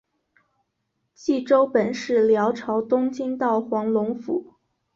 [1.13, 4.55] 济州本是辽朝东京道黄龙府。